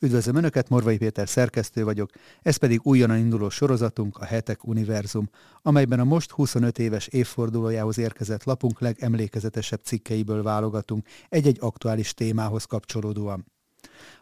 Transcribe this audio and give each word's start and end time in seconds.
Üdvözlöm 0.00 0.36
Önöket, 0.36 0.68
Morvai 0.68 0.98
Péter 0.98 1.28
szerkesztő 1.28 1.84
vagyok, 1.84 2.10
ez 2.42 2.56
pedig 2.56 2.80
újonnan 2.82 3.18
induló 3.18 3.48
sorozatunk, 3.48 4.18
a 4.18 4.24
Hetek 4.24 4.66
Univerzum, 4.66 5.28
amelyben 5.62 6.00
a 6.00 6.04
most 6.04 6.30
25 6.30 6.78
éves 6.78 7.06
évfordulójához 7.06 7.98
érkezett 7.98 8.44
lapunk 8.44 8.80
legemlékezetesebb 8.80 9.80
cikkeiből 9.82 10.42
válogatunk 10.42 11.06
egy-egy 11.28 11.58
aktuális 11.60 12.14
témához 12.14 12.64
kapcsolódóan. 12.64 13.46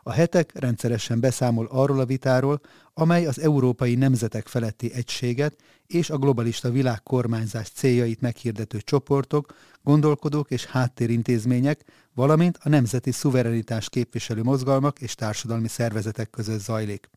A 0.02 0.12
hetek 0.12 0.58
rendszeresen 0.58 1.20
beszámol 1.20 1.68
arról 1.70 2.00
a 2.00 2.06
vitáról, 2.06 2.60
amely 2.92 3.26
az 3.26 3.40
európai 3.40 3.94
nemzetek 3.94 4.46
feletti 4.46 4.92
egységet 4.92 5.56
és 5.86 6.10
a 6.10 6.18
globalista 6.18 6.70
világkormányzás 6.70 7.68
céljait 7.68 8.20
meghirdető 8.20 8.78
csoportok, 8.80 9.54
gondolkodók 9.82 10.50
és 10.50 10.64
háttérintézmények, 10.64 11.84
valamint 12.14 12.58
a 12.62 12.68
nemzeti 12.68 13.10
szuverenitás 13.10 13.88
képviselő 13.88 14.42
mozgalmak 14.42 15.00
és 15.00 15.14
társadalmi 15.14 15.68
szervezetek 15.68 16.30
között 16.30 16.60
zajlik. 16.60 17.10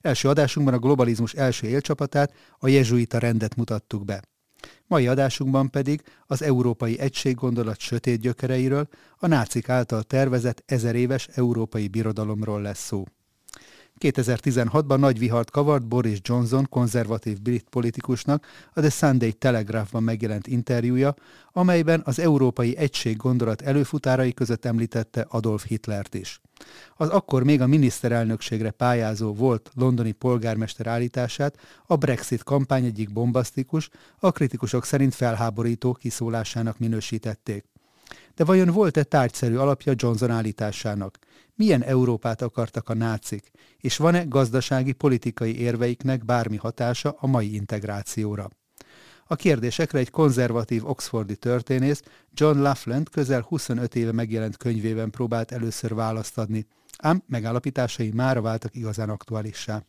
Első 0.00 0.28
adásunkban 0.28 0.74
a 0.74 0.78
globalizmus 0.78 1.32
első 1.32 1.66
élcsapatát, 1.66 2.32
a 2.58 2.68
jezsuita 2.68 3.18
rendet 3.18 3.56
mutattuk 3.56 4.04
be. 4.04 4.22
Mai 4.86 5.06
adásunkban 5.06 5.70
pedig 5.70 6.02
az 6.26 6.42
európai 6.42 6.98
egységgondolat 6.98 7.78
sötét 7.78 8.20
gyökereiről, 8.20 8.88
a 9.16 9.26
nácik 9.26 9.68
által 9.68 10.02
tervezett 10.02 10.62
ezer 10.66 10.94
éves 10.94 11.26
európai 11.26 11.88
birodalomról 11.88 12.62
lesz 12.62 12.84
szó. 12.84 13.04
2016-ban 14.00 14.98
nagy 14.98 15.18
vihart 15.18 15.50
kavart 15.50 15.86
Boris 15.86 16.18
Johnson 16.22 16.66
konzervatív 16.68 17.40
brit 17.40 17.66
politikusnak 17.70 18.46
a 18.72 18.80
The 18.80 18.90
Sunday 18.90 19.32
Telegraphban 19.32 20.02
megjelent 20.02 20.46
interjúja, 20.46 21.14
amelyben 21.52 22.02
az 22.04 22.18
európai 22.18 22.76
egység 22.76 23.16
gondolat 23.16 23.62
előfutárai 23.62 24.32
között 24.32 24.64
említette 24.64 25.26
Adolf 25.28 25.66
Hitlert 25.66 26.14
is. 26.14 26.40
Az 26.96 27.08
akkor 27.08 27.42
még 27.42 27.60
a 27.60 27.66
miniszterelnökségre 27.66 28.70
pályázó 28.70 29.34
volt 29.34 29.70
londoni 29.74 30.12
polgármester 30.12 30.86
állítását 30.86 31.58
a 31.86 31.96
Brexit 31.96 32.42
kampány 32.42 32.84
egyik 32.84 33.12
bombasztikus, 33.12 33.88
a 34.18 34.30
kritikusok 34.30 34.84
szerint 34.84 35.14
felháborító 35.14 35.92
kiszólásának 35.92 36.78
minősítették. 36.78 37.71
De 38.34 38.44
vajon 38.44 38.68
volt-e 38.68 39.02
tárgyszerű 39.02 39.56
alapja 39.56 39.92
Johnson 39.96 40.30
állításának? 40.30 41.18
Milyen 41.54 41.82
Európát 41.82 42.42
akartak 42.42 42.88
a 42.88 42.94
nácik? 42.94 43.50
És 43.78 43.96
van-e 43.96 44.24
gazdasági 44.24 44.92
politikai 44.92 45.58
érveiknek 45.58 46.24
bármi 46.24 46.56
hatása 46.56 47.16
a 47.18 47.26
mai 47.26 47.54
integrációra? 47.54 48.50
A 49.26 49.36
kérdésekre 49.36 49.98
egy 49.98 50.10
konzervatív 50.10 50.88
oxfordi 50.88 51.36
történész 51.36 52.02
John 52.34 52.58
Laughlin 52.58 53.04
közel 53.04 53.40
25 53.40 53.94
éve 53.94 54.12
megjelent 54.12 54.56
könyvében 54.56 55.10
próbált 55.10 55.52
először 55.52 55.94
választ 55.94 56.38
adni, 56.38 56.66
ám 56.98 57.22
megállapításai 57.26 58.10
mára 58.10 58.40
váltak 58.40 58.74
igazán 58.74 59.08
aktuálissá. 59.08 59.84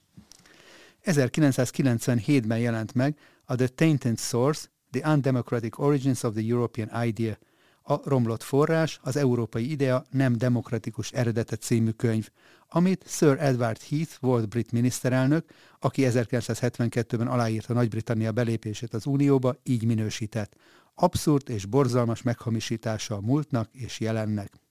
1997-ben 1.05 2.59
jelent 2.59 2.93
meg 2.93 3.17
a 3.45 3.55
The 3.55 3.67
Tainted 3.67 4.19
Source, 4.19 4.67
The 4.91 5.11
Undemocratic 5.11 5.79
Origins 5.79 6.23
of 6.23 6.33
the 6.33 6.43
European 6.47 7.05
Idea– 7.05 7.37
a 7.83 8.09
Romlott 8.09 8.43
forrás, 8.43 8.99
az 9.01 9.15
európai 9.15 9.71
idea 9.71 10.05
nem 10.09 10.37
demokratikus 10.37 11.11
eredete 11.11 11.55
című 11.55 11.89
könyv, 11.89 12.29
amit 12.69 13.03
Sir 13.07 13.37
Edward 13.39 13.81
Heath 13.81 14.11
volt 14.19 14.49
brit 14.49 14.71
miniszterelnök, 14.71 15.45
aki 15.79 16.03
1972-ben 16.05 17.27
aláírta 17.27 17.73
Nagy-Britannia 17.73 18.31
belépését 18.31 18.93
az 18.93 19.05
Unióba, 19.05 19.55
így 19.63 19.85
minősített. 19.85 20.55
Abszurd 20.95 21.49
és 21.49 21.65
borzalmas 21.65 22.21
meghamisítása 22.21 23.15
a 23.15 23.21
múltnak 23.21 23.69
és 23.71 23.99
jelennek. 23.99 24.62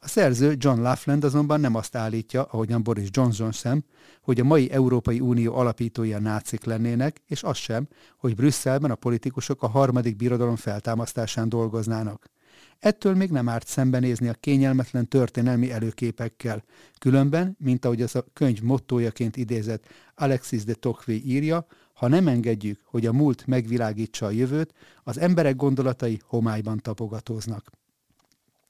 A 0.00 0.08
szerző 0.08 0.54
John 0.58 0.80
Laughlin 0.80 1.22
azonban 1.22 1.60
nem 1.60 1.74
azt 1.74 1.96
állítja, 1.96 2.42
ahogyan 2.42 2.82
Boris 2.82 3.08
Johnson 3.10 3.52
sem, 3.52 3.84
hogy 4.22 4.40
a 4.40 4.44
mai 4.44 4.70
Európai 4.70 5.20
Unió 5.20 5.54
alapítói 5.54 6.12
a 6.12 6.20
nácik 6.20 6.64
lennének, 6.64 7.22
és 7.26 7.42
az 7.42 7.56
sem, 7.56 7.88
hogy 8.16 8.34
Brüsszelben 8.34 8.90
a 8.90 8.94
politikusok 8.94 9.62
a 9.62 9.68
harmadik 9.68 10.16
birodalom 10.16 10.56
feltámasztásán 10.56 11.48
dolgoznának. 11.48 12.30
Ettől 12.78 13.14
még 13.14 13.30
nem 13.30 13.48
árt 13.48 13.66
szembenézni 13.66 14.28
a 14.28 14.34
kényelmetlen 14.34 15.08
történelmi 15.08 15.72
előképekkel. 15.72 16.64
Különben, 16.98 17.56
mint 17.58 17.84
ahogy 17.84 18.02
az 18.02 18.16
a 18.16 18.24
könyv 18.32 18.60
mottójaként 18.60 19.36
idézett 19.36 19.86
Alexis 20.14 20.64
de 20.64 20.74
Tocqueville 20.74 21.26
írja, 21.26 21.66
ha 21.92 22.08
nem 22.08 22.28
engedjük, 22.28 22.80
hogy 22.84 23.06
a 23.06 23.12
múlt 23.12 23.46
megvilágítsa 23.46 24.26
a 24.26 24.30
jövőt, 24.30 24.74
az 25.02 25.18
emberek 25.18 25.56
gondolatai 25.56 26.20
homályban 26.24 26.78
tapogatóznak. 26.78 27.70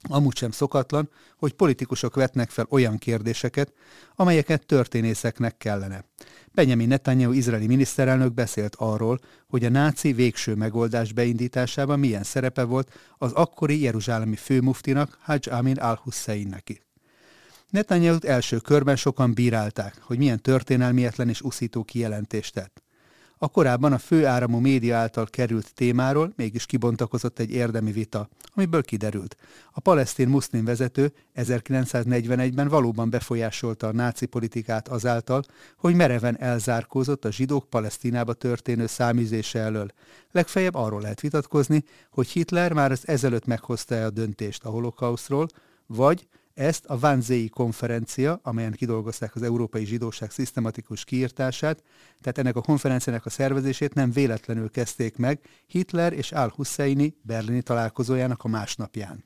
Amúgy 0.02 0.36
sem 0.36 0.50
szokatlan, 0.50 1.10
hogy 1.36 1.52
politikusok 1.52 2.14
vetnek 2.14 2.50
fel 2.50 2.66
olyan 2.70 2.98
kérdéseket, 2.98 3.72
amelyeket 4.16 4.66
történészeknek 4.66 5.56
kellene. 5.56 6.04
Benjamin 6.52 6.88
Netanyahu 6.88 7.32
izraeli 7.32 7.66
miniszterelnök 7.66 8.34
beszélt 8.34 8.74
arról, 8.74 9.18
hogy 9.46 9.64
a 9.64 9.68
náci 9.68 10.12
végső 10.12 10.54
megoldás 10.54 11.12
beindításában 11.12 11.98
milyen 11.98 12.22
szerepe 12.22 12.62
volt 12.62 12.92
az 13.18 13.32
akkori 13.32 13.80
jeruzsálemi 13.82 14.36
főmuftinak, 14.36 15.18
Hajj 15.20 15.48
Amin 15.50 15.78
al-Husseinnek. 15.78 16.82
Netanyahu 17.70 18.18
első 18.26 18.58
körben 18.58 18.96
sokan 18.96 19.34
bírálták, 19.34 20.00
hogy 20.00 20.18
milyen 20.18 20.42
történelmietlen 20.42 21.28
és 21.28 21.40
uszító 21.40 21.84
kijelentést 21.84 22.54
tett. 22.54 22.82
A 23.38 23.48
korábban 23.48 23.92
a 23.92 23.98
főáramú 23.98 24.58
média 24.58 24.96
által 24.96 25.26
került 25.26 25.74
témáról 25.74 26.32
mégis 26.36 26.66
kibontakozott 26.66 27.38
egy 27.38 27.50
érdemi 27.50 27.92
vita, 27.92 28.28
amiből 28.54 28.82
kiderült. 28.82 29.36
A 29.72 29.80
palesztin 29.80 30.28
muszlim 30.28 30.64
vezető 30.64 31.12
1941-ben 31.36 32.68
valóban 32.68 33.10
befolyásolta 33.10 33.86
a 33.86 33.92
náci 33.92 34.26
politikát 34.26 34.88
azáltal, 34.88 35.42
hogy 35.76 35.94
mereven 35.94 36.38
elzárkózott 36.40 37.24
a 37.24 37.32
zsidók 37.32 37.70
Palesztinába 37.70 38.32
történő 38.32 38.86
száműzése 38.86 39.58
elől. 39.58 39.88
Legfeljebb 40.32 40.74
arról 40.74 41.00
lehet 41.00 41.20
vitatkozni, 41.20 41.84
hogy 42.10 42.28
Hitler 42.28 42.72
már 42.72 42.90
az 42.90 43.08
ezelőtt 43.08 43.46
meghozta-e 43.46 44.04
a 44.04 44.10
döntést 44.10 44.64
a 44.64 44.70
holokauszról, 44.70 45.48
vagy 45.86 46.28
ezt 46.58 46.84
a 46.84 46.98
Vanzéi 46.98 47.48
konferencia, 47.48 48.40
amelyen 48.42 48.72
kidolgozták 48.72 49.34
az 49.34 49.42
európai 49.42 49.84
zsidóság 49.84 50.30
szisztematikus 50.30 51.04
kiírtását, 51.04 51.82
tehát 52.20 52.38
ennek 52.38 52.56
a 52.56 52.60
konferenciának 52.60 53.26
a 53.26 53.30
szervezését 53.30 53.94
nem 53.94 54.10
véletlenül 54.10 54.70
kezdték 54.70 55.16
meg 55.16 55.40
Hitler 55.66 56.12
és 56.12 56.32
Al-Husseini 56.32 57.16
berlini 57.22 57.62
találkozójának 57.62 58.44
a 58.44 58.48
másnapján. 58.48 59.24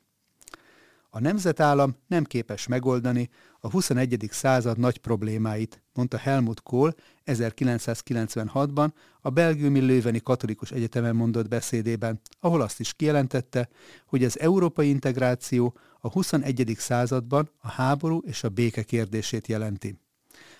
A 1.11 1.21
nemzetállam 1.21 1.97
nem 2.07 2.25
képes 2.25 2.67
megoldani 2.67 3.31
a 3.65 3.71
21. 3.71 4.29
század 4.31 4.79
nagy 4.79 4.99
problémáit, 4.99 5.83
mondta 5.95 6.17
Helmut 6.17 6.63
Kohl 6.63 6.89
1996-ban 7.27 8.89
a 9.21 9.31
belgiumi 9.31 9.81
Lőveni 9.81 10.21
Katolikus 10.23 10.71
Egyetemen 10.71 11.17
mondott 11.17 11.49
beszédében, 11.49 12.21
ahol 12.41 12.61
azt 12.61 12.81
is 12.81 12.93
kijelentette, 12.93 13.69
hogy 14.07 14.25
az 14.25 14.41
európai 14.41 14.89
integráció 14.89 15.77
a 16.01 16.11
21. 16.11 16.75
században 16.79 17.51
a 17.61 17.69
háború 17.69 18.23
és 18.27 18.45
a 18.45 18.49
béke 18.49 18.83
kérdését 18.83 19.47
jelenti. 19.47 19.99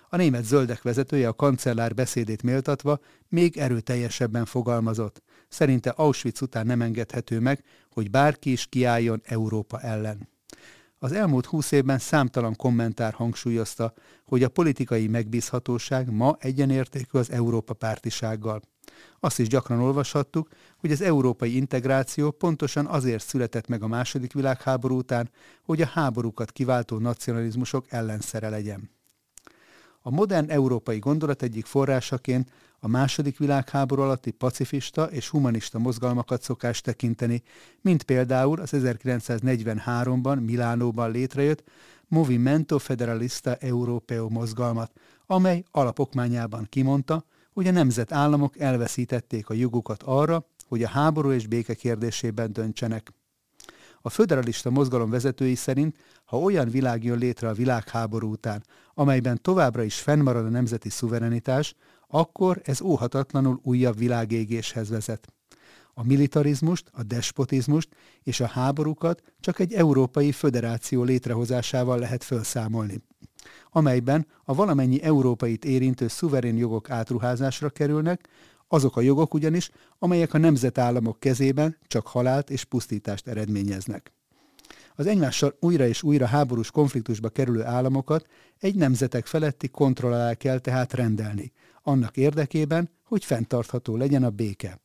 A 0.09 0.15
német 0.15 0.45
zöldek 0.45 0.81
vezetője 0.81 1.27
a 1.27 1.33
kancellár 1.33 1.93
beszédét 1.93 2.43
méltatva 2.43 2.99
még 3.27 3.57
erőteljesebben 3.57 4.45
fogalmazott. 4.45 5.21
Szerinte 5.49 5.89
Auschwitz 5.89 6.41
után 6.41 6.65
nem 6.65 6.81
engedhető 6.81 7.39
meg, 7.39 7.63
hogy 7.89 8.09
bárki 8.09 8.51
is 8.51 8.65
kiálljon 8.65 9.21
Európa 9.23 9.79
ellen. 9.79 10.32
Az 11.03 11.11
elmúlt 11.11 11.45
húsz 11.45 11.71
évben 11.71 11.99
számtalan 11.99 12.55
kommentár 12.55 13.13
hangsúlyozta, 13.13 13.93
hogy 14.25 14.43
a 14.43 14.49
politikai 14.49 15.07
megbízhatóság 15.07 16.11
ma 16.11 16.35
egyenértékű 16.39 17.19
az 17.19 17.31
Európa 17.31 17.73
pártisággal. 17.73 18.61
Azt 19.19 19.39
is 19.39 19.47
gyakran 19.47 19.79
olvashattuk, 19.79 20.49
hogy 20.77 20.91
az 20.91 21.01
európai 21.01 21.55
integráció 21.55 22.31
pontosan 22.31 22.85
azért 22.85 23.23
született 23.23 23.67
meg 23.67 23.83
a 23.83 23.87
második 23.87 24.33
világháború 24.33 24.97
után, 24.97 25.29
hogy 25.63 25.81
a 25.81 25.85
háborúkat 25.85 26.51
kiváltó 26.51 26.97
nacionalizmusok 26.97 27.85
ellenszere 27.89 28.49
legyen. 28.49 28.89
A 30.05 30.09
modern 30.09 30.49
európai 30.49 30.99
gondolat 30.99 31.41
egyik 31.41 31.65
forrásaként 31.65 32.51
a 32.79 32.87
második 32.87 33.37
világháború 33.37 34.01
alatti 34.01 34.31
pacifista 34.31 35.03
és 35.03 35.29
humanista 35.29 35.79
mozgalmakat 35.79 36.41
szokás 36.41 36.81
tekinteni, 36.81 37.41
mint 37.81 38.03
például 38.03 38.59
az 38.59 38.69
1943-ban 38.73 40.45
Milánóban 40.45 41.11
létrejött 41.11 41.63
Movimento 42.07 42.77
Federalista 42.77 43.55
Europeo 43.55 44.29
mozgalmat, 44.29 44.91
amely 45.25 45.63
alapokmányában 45.71 46.65
kimondta, 46.69 47.25
hogy 47.53 47.67
a 47.67 47.71
nemzetállamok 47.71 48.59
elveszítették 48.59 49.49
a 49.49 49.53
jogukat 49.53 50.03
arra, 50.03 50.45
hogy 50.67 50.83
a 50.83 50.89
háború 50.89 51.31
és 51.31 51.47
béke 51.47 51.73
kérdésében 51.73 52.53
döntsenek. 52.53 53.11
A 54.05 54.09
föderalista 54.09 54.69
mozgalom 54.69 55.09
vezetői 55.09 55.55
szerint, 55.55 55.97
ha 56.25 56.39
olyan 56.39 56.69
világ 56.69 57.03
jön 57.03 57.17
létre 57.17 57.47
a 57.47 57.53
világháború 57.53 58.31
után, 58.31 58.63
amelyben 58.93 59.41
továbbra 59.41 59.83
is 59.83 59.99
fennmarad 59.99 60.45
a 60.45 60.49
nemzeti 60.49 60.89
szuverenitás, 60.89 61.75
akkor 62.07 62.61
ez 62.63 62.81
óhatatlanul 62.81 63.59
újabb 63.63 63.97
világégéshez 63.97 64.89
vezet. 64.89 65.27
A 65.93 66.03
militarizmust, 66.03 66.89
a 66.91 67.03
despotizmust 67.03 67.89
és 68.23 68.39
a 68.39 68.47
háborúkat 68.47 69.23
csak 69.39 69.59
egy 69.59 69.73
európai 69.73 70.31
föderáció 70.31 71.03
létrehozásával 71.03 71.99
lehet 71.99 72.23
felszámolni. 72.23 73.01
amelyben 73.69 74.27
a 74.43 74.53
valamennyi 74.53 75.01
európait 75.01 75.65
érintő 75.65 76.07
szuverén 76.07 76.57
jogok 76.57 76.89
átruházásra 76.89 77.69
kerülnek, 77.69 78.29
azok 78.67 78.97
a 78.97 79.01
jogok 79.01 79.33
ugyanis, 79.33 79.69
amelyek 79.99 80.33
a 80.33 80.37
nemzetállamok 80.37 81.19
kezében 81.19 81.77
csak 81.87 82.07
halált 82.07 82.49
és 82.49 82.63
pusztítást 82.63 83.27
eredményeznek. 83.27 84.13
Az 84.95 85.05
egymással 85.05 85.57
újra 85.59 85.87
és 85.87 86.03
újra 86.03 86.25
háborús 86.25 86.71
konfliktusba 86.71 87.29
kerülő 87.29 87.63
államokat 87.63 88.25
egy 88.59 88.75
nemzetek 88.75 89.25
feletti 89.25 89.67
kontroll 89.67 90.13
alá 90.13 90.33
kell 90.33 90.59
tehát 90.59 90.93
rendelni, 90.93 91.51
annak 91.81 92.17
érdekében, 92.17 92.89
hogy 93.03 93.25
fenntartható 93.25 93.95
legyen 93.95 94.23
a 94.23 94.29
béke. 94.29 94.79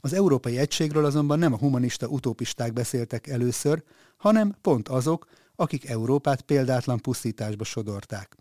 Az 0.00 0.12
európai 0.12 0.58
egységről 0.58 1.04
azonban 1.04 1.38
nem 1.38 1.52
a 1.52 1.58
humanista 1.58 2.06
utópisták 2.06 2.72
beszéltek 2.72 3.26
először, 3.26 3.82
hanem 4.16 4.56
pont 4.60 4.88
azok, 4.88 5.26
akik 5.56 5.88
Európát 5.88 6.42
példátlan 6.42 7.00
pusztításba 7.00 7.64
sodorták. 7.64 8.36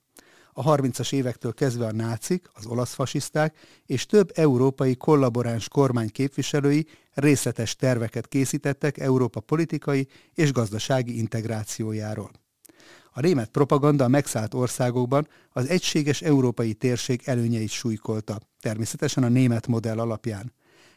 A 0.54 0.76
30-as 0.76 1.14
évektől 1.14 1.54
kezdve 1.54 1.86
a 1.86 1.92
nácik, 1.92 2.50
az 2.54 2.66
olasz 2.66 2.94
fasiszták 2.94 3.58
és 3.86 4.06
több 4.06 4.32
európai 4.34 4.96
kollaboráns 4.96 5.68
kormány 5.68 6.10
képviselői 6.12 6.88
részletes 7.14 7.76
terveket 7.76 8.28
készítettek 8.28 8.98
Európa 8.98 9.40
politikai 9.40 10.08
és 10.34 10.52
gazdasági 10.52 11.18
integrációjáról. 11.18 12.32
A 13.12 13.22
német 13.22 13.50
propaganda 13.50 14.04
a 14.04 14.08
megszállt 14.08 14.54
országokban 14.54 15.28
az 15.50 15.70
egységes 15.70 16.22
európai 16.22 16.74
térség 16.74 17.22
előnyeit 17.26 17.70
súlykolta, 17.70 18.40
természetesen 18.60 19.24
a 19.24 19.28
német 19.28 19.68
modell 19.68 20.00
alapján. 20.00 20.54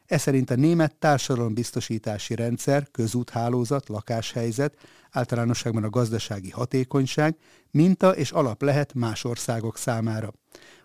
Ez 0.06 0.20
szerint 0.20 0.50
a 0.50 0.55
német 0.55 0.94
társadalombiztosítási 0.94 2.35
rendszer, 2.35 2.88
közúthálózat, 2.91 3.88
lakáshelyzet, 3.88 4.75
általánosságban 5.11 5.85
a 5.85 5.91
gazdasági 5.91 6.50
hatékonyság, 6.50 7.37
minta 7.70 8.17
és 8.17 8.31
alap 8.31 8.62
lehet 8.62 8.94
más 8.94 9.25
országok 9.25 9.76
számára. 9.76 10.32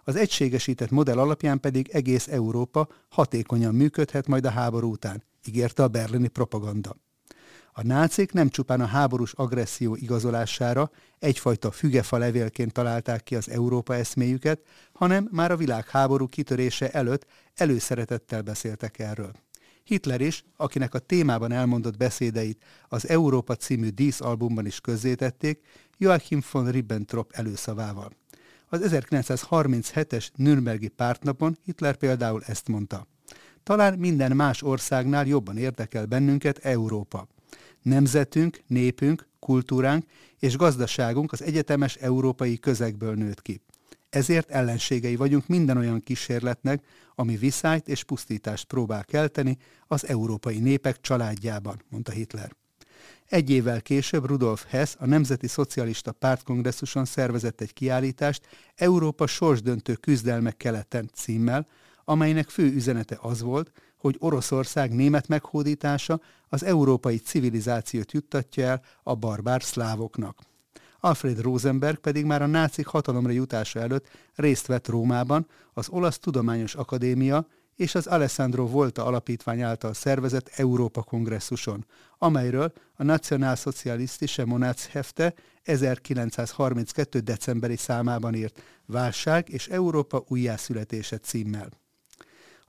Az 0.03 0.15
egységesített 0.15 0.89
modell 0.89 1.19
alapján 1.19 1.59
pedig 1.59 1.89
egész 1.89 2.27
Európa 2.27 2.88
hatékonyan 3.09 3.75
működhet 3.75 4.27
majd 4.27 4.45
a 4.45 4.50
háború 4.50 4.91
után, 4.91 5.24
ígérte 5.47 5.83
a 5.83 5.88
berlini 5.88 6.27
propaganda. 6.27 6.95
A 7.73 7.83
nácik 7.83 8.31
nem 8.31 8.50
csupán 8.50 8.81
a 8.81 8.85
háborús 8.85 9.33
agresszió 9.33 9.95
igazolására 9.95 10.91
egyfajta 11.19 11.71
fügefa 11.71 12.18
levélként 12.18 12.71
találták 12.71 13.23
ki 13.23 13.35
az 13.35 13.50
Európa 13.50 13.95
eszméjüket, 13.95 14.59
hanem 14.94 15.27
már 15.31 15.51
a 15.51 15.57
világháború 15.57 16.27
kitörése 16.27 16.91
előtt 16.91 17.25
előszeretettel 17.56 18.41
beszéltek 18.41 19.00
erről. 19.00 19.31
Hitler 19.83 20.21
is, 20.21 20.44
akinek 20.56 20.94
a 20.94 21.00
témában 21.00 21.51
elmondott 21.51 21.97
beszédeit 21.97 22.63
az 22.88 23.09
Európa 23.09 23.56
című 23.56 23.89
díszalbumban 23.89 24.65
is 24.65 24.79
közzétették, 24.79 25.62
Joachim 25.97 26.41
von 26.51 26.71
Ribbentrop 26.71 27.31
előszavával. 27.33 28.12
Az 28.69 28.81
1937-es 28.83 30.27
Nürnbergi 30.35 30.88
pártnapon 30.88 31.57
Hitler 31.63 31.95
például 31.95 32.44
ezt 32.45 32.67
mondta. 32.67 33.07
Talán 33.63 33.97
minden 33.97 34.35
más 34.35 34.62
országnál 34.62 35.27
jobban 35.27 35.57
érdekel 35.57 36.06
bennünket 36.06 36.57
Európa. 36.57 37.27
Nemzetünk, 37.81 38.61
népünk, 38.67 39.27
kultúránk 39.39 40.05
és 40.39 40.57
gazdaságunk 40.57 41.31
az 41.31 41.43
egyetemes 41.43 41.95
európai 41.95 42.59
közegből 42.59 43.13
nőtt 43.13 43.41
ki. 43.41 43.61
Ezért 44.09 44.49
ellenségei 44.49 45.15
vagyunk 45.15 45.47
minden 45.47 45.77
olyan 45.77 46.01
kísérletnek, 46.01 46.83
ami 47.15 47.37
viszályt 47.37 47.87
és 47.87 48.03
pusztítást 48.03 48.65
próbál 48.65 49.05
kelteni 49.05 49.57
az 49.87 50.07
európai 50.07 50.59
népek 50.59 51.01
családjában, 51.01 51.81
mondta 51.89 52.11
Hitler. 52.11 52.55
Egy 53.25 53.49
évvel 53.49 53.81
később 53.81 54.25
Rudolf 54.25 54.65
Hess 54.67 54.95
a 54.97 55.05
Nemzeti 55.05 55.47
Szocialista 55.47 56.11
Pártkongresszuson 56.11 57.05
szervezett 57.05 57.61
egy 57.61 57.73
kiállítást 57.73 58.47
Európa 58.75 59.27
sorsdöntő 59.27 59.93
küzdelmek 59.93 60.57
keleten 60.57 61.09
címmel, 61.13 61.67
amelynek 62.05 62.49
fő 62.49 62.63
üzenete 62.73 63.17
az 63.21 63.41
volt, 63.41 63.71
hogy 64.01 64.15
Oroszország 64.19 64.94
német 64.95 65.27
meghódítása 65.27 66.19
az 66.50 66.63
európai 66.63 67.18
civilizációt 67.18 68.12
juttatja 68.12 68.65
el 68.65 68.81
a 69.03 69.15
barbár 69.15 69.63
szlávoknak. 69.63 70.39
Alfred 71.00 71.42
Rosenberg 71.42 71.98
pedig 71.98 72.25
már 72.25 72.42
a 72.42 72.45
nácik 72.45 72.86
hatalomra 72.86 73.31
jutása 73.31 73.80
előtt 73.80 74.07
részt 74.36 74.68
vett 74.68 74.88
Rómában 74.88 75.48
az 75.74 75.89
Olasz 75.89 76.19
Tudományos 76.19 76.75
Akadémia 76.75 77.48
és 77.75 77.95
az 77.95 78.07
Alessandro 78.07 78.68
Volta 78.68 79.06
alapítvány 79.06 79.62
által 79.62 79.94
szervezett 79.94 80.51
Európa 80.56 81.03
kongresszuson, 81.03 81.86
amelyről 82.18 82.74
a 82.95 83.03
Nationalsozialistische 83.03 84.45
Monatshefte 84.45 85.33
1932. 85.63 87.19
decemberi 87.19 87.77
számában 87.77 88.33
írt 88.33 88.62
Válság 88.86 89.50
és 89.50 89.68
Európa 89.68 90.24
újjászületése 90.27 91.18
címmel. 91.18 91.80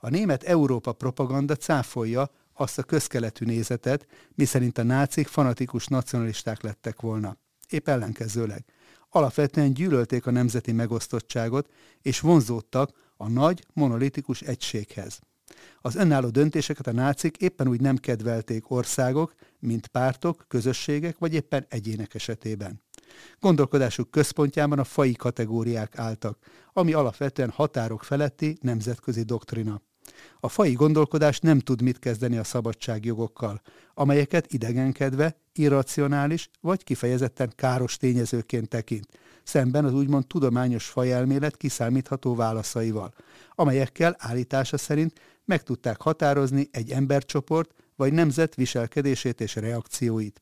A 0.05 0.09
német 0.09 0.43
Európa 0.43 0.91
propaganda 0.91 1.55
cáfolja 1.55 2.29
azt 2.53 2.77
a 2.77 2.83
közkeletű 2.83 3.45
nézetet, 3.45 4.07
miszerint 4.35 4.77
a 4.77 4.83
nácik 4.83 5.27
fanatikus 5.27 5.87
nacionalisták 5.87 6.61
lettek 6.61 7.01
volna. 7.01 7.37
Épp 7.69 7.87
ellenkezőleg. 7.87 8.65
Alapvetően 9.09 9.73
gyűlölték 9.73 10.25
a 10.25 10.31
nemzeti 10.31 10.71
megosztottságot, 10.71 11.69
és 12.01 12.19
vonzódtak 12.19 12.91
a 13.17 13.27
nagy, 13.29 13.65
monolitikus 13.73 14.41
egységhez. 14.41 15.19
Az 15.81 15.95
önálló 15.95 16.29
döntéseket 16.29 16.87
a 16.87 16.91
nácik 16.91 17.37
éppen 17.37 17.67
úgy 17.67 17.81
nem 17.81 17.97
kedvelték 17.97 18.71
országok, 18.71 19.33
mint 19.59 19.87
pártok, 19.87 20.45
közösségek 20.47 21.17
vagy 21.17 21.33
éppen 21.33 21.65
egyének 21.69 22.13
esetében. 22.13 22.81
Gondolkodásuk 23.39 24.11
központjában 24.11 24.79
a 24.79 24.83
fai 24.83 25.13
kategóriák 25.13 25.97
álltak, 25.97 26.37
ami 26.73 26.93
alapvetően 26.93 27.49
határok 27.49 28.03
feletti 28.03 28.57
nemzetközi 28.61 29.23
doktrina. 29.23 29.81
A 30.39 30.47
fai 30.47 30.73
gondolkodás 30.73 31.39
nem 31.39 31.59
tud 31.59 31.81
mit 31.81 31.99
kezdeni 31.99 32.37
a 32.37 32.43
szabadságjogokkal, 32.43 33.61
amelyeket 33.93 34.53
idegenkedve, 34.53 35.37
irracionális 35.53 36.49
vagy 36.61 36.83
kifejezetten 36.83 37.51
káros 37.55 37.97
tényezőként 37.97 38.69
tekint, 38.69 39.07
szemben 39.43 39.85
az 39.85 39.93
úgymond 39.93 40.27
tudományos 40.27 40.85
fajelmélet 40.85 41.57
kiszámítható 41.57 42.35
válaszaival, 42.35 43.13
amelyekkel 43.55 44.15
állítása 44.17 44.77
szerint 44.77 45.19
meg 45.45 45.63
tudták 45.63 46.01
határozni 46.01 46.67
egy 46.71 46.91
embercsoport 46.91 47.73
vagy 47.95 48.13
nemzet 48.13 48.55
viselkedését 48.55 49.41
és 49.41 49.55
reakcióit. 49.55 50.41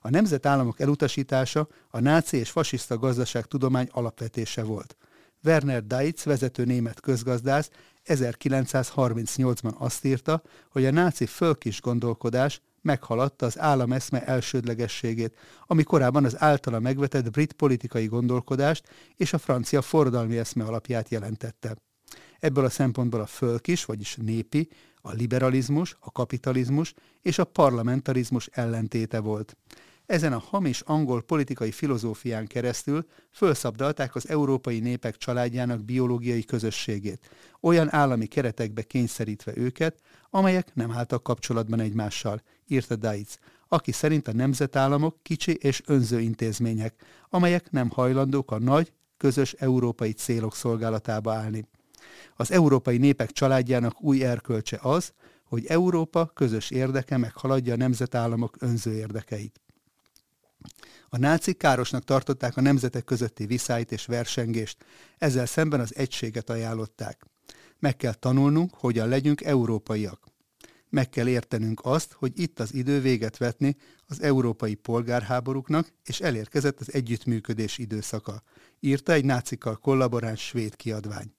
A 0.00 0.10
nemzetállamok 0.10 0.80
elutasítása 0.80 1.68
a 1.90 2.00
náci 2.00 2.36
és 2.36 2.50
fasiszta 2.50 2.98
gazdaságtudomány 2.98 3.88
alapvetése 3.90 4.62
volt. 4.62 4.96
Werner 5.44 5.86
Deitz 5.86 6.24
vezető 6.24 6.64
német 6.64 7.00
közgazdász 7.00 7.70
1938-ban 8.06 9.76
azt 9.76 10.04
írta, 10.04 10.42
hogy 10.70 10.84
a 10.84 10.90
náci 10.90 11.26
fölkis 11.26 11.80
gondolkodás 11.80 12.60
meghaladta 12.82 13.46
az 13.46 13.58
állameszme 13.58 14.24
elsődlegességét, 14.24 15.38
ami 15.66 15.82
korábban 15.82 16.24
az 16.24 16.40
általa 16.40 16.78
megvetett 16.78 17.30
brit 17.30 17.52
politikai 17.52 18.06
gondolkodást 18.06 18.88
és 19.16 19.32
a 19.32 19.38
francia 19.38 19.82
forradalmi 19.82 20.38
eszme 20.38 20.64
alapját 20.64 21.08
jelentette. 21.08 21.76
Ebből 22.38 22.64
a 22.64 22.70
szempontból 22.70 23.20
a 23.20 23.26
fölkis, 23.26 23.84
vagyis 23.84 24.16
népi, 24.16 24.68
a 25.02 25.12
liberalizmus, 25.12 25.96
a 26.00 26.12
kapitalizmus 26.12 26.94
és 27.22 27.38
a 27.38 27.44
parlamentarizmus 27.44 28.46
ellentéte 28.52 29.20
volt. 29.20 29.56
Ezen 30.10 30.32
a 30.32 30.38
hamis 30.38 30.80
angol 30.80 31.22
politikai 31.22 31.70
filozófián 31.70 32.46
keresztül 32.46 33.06
fölszabdalták 33.30 34.14
az 34.14 34.28
európai 34.28 34.80
népek 34.80 35.16
családjának 35.16 35.84
biológiai 35.84 36.44
közösségét, 36.44 37.30
olyan 37.60 37.92
állami 37.94 38.26
keretekbe 38.26 38.82
kényszerítve 38.82 39.52
őket, 39.56 40.00
amelyek 40.30 40.74
nem 40.74 40.90
álltak 40.90 41.22
kapcsolatban 41.22 41.80
egymással, 41.80 42.42
írta 42.66 42.96
Deitz, 42.96 43.38
aki 43.68 43.92
szerint 43.92 44.28
a 44.28 44.32
nemzetállamok 44.32 45.16
kicsi 45.22 45.54
és 45.54 45.82
önző 45.86 46.20
intézmények, 46.20 46.94
amelyek 47.28 47.70
nem 47.70 47.90
hajlandók 47.90 48.50
a 48.50 48.58
nagy, 48.58 48.92
közös 49.16 49.52
európai 49.52 50.12
célok 50.12 50.54
szolgálatába 50.54 51.32
állni. 51.32 51.68
Az 52.36 52.50
európai 52.50 52.96
népek 52.96 53.30
családjának 53.30 54.02
új 54.02 54.24
erkölcse 54.24 54.78
az, 54.82 55.12
hogy 55.44 55.66
Európa 55.66 56.26
közös 56.34 56.70
érdeke 56.70 57.16
meghaladja 57.16 57.72
a 57.72 57.76
nemzetállamok 57.76 58.56
önző 58.60 58.92
érdekeit. 58.92 59.60
A 61.12 61.18
nácik 61.18 61.56
károsnak 61.56 62.04
tartották 62.04 62.56
a 62.56 62.60
nemzetek 62.60 63.04
közötti 63.04 63.46
viszályt 63.46 63.92
és 63.92 64.06
versengést, 64.06 64.84
ezzel 65.18 65.46
szemben 65.46 65.80
az 65.80 65.96
egységet 65.96 66.50
ajánlották. 66.50 67.26
Meg 67.78 67.96
kell 67.96 68.14
tanulnunk, 68.14 68.74
hogyan 68.74 69.08
legyünk 69.08 69.40
európaiak. 69.42 70.26
Meg 70.88 71.08
kell 71.08 71.28
értenünk 71.28 71.80
azt, 71.82 72.12
hogy 72.12 72.32
itt 72.40 72.60
az 72.60 72.74
idő 72.74 73.00
véget 73.00 73.36
vetni 73.36 73.76
az 74.06 74.22
európai 74.22 74.74
polgárháborúknak, 74.74 75.92
és 76.04 76.20
elérkezett 76.20 76.80
az 76.80 76.92
együttműködés 76.92 77.78
időszaka, 77.78 78.42
írta 78.80 79.12
egy 79.12 79.24
nácikkal 79.24 79.76
kollaboráns 79.76 80.40
svéd 80.46 80.76
kiadvány. 80.76 81.34